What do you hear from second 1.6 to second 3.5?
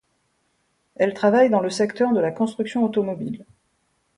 secteur de la construction automobile.